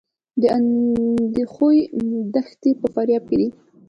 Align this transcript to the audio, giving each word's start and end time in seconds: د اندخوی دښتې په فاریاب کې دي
د 0.41 0.43
اندخوی 0.57 1.77
دښتې 2.33 2.71
په 2.79 2.87
فاریاب 2.93 3.23
کې 3.29 3.35
دي 3.41 3.47